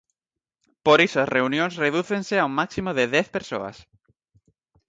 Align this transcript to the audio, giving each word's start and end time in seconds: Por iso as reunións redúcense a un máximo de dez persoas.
Por 0.85 0.99
iso 1.07 1.17
as 1.23 1.31
reunións 1.35 1.73
redúcense 1.83 2.35
a 2.39 2.47
un 2.49 2.53
máximo 2.61 2.89
de 2.97 3.05
dez 3.15 3.27
persoas. 3.35 3.77